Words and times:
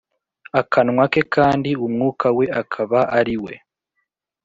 akanwa 0.61 1.05
ke 1.13 1.21
kandi 1.35 1.69
umwuka 1.85 2.27
we 2.37 2.45
akaba 2.61 2.99
ari 3.19 3.35
we 3.43 3.53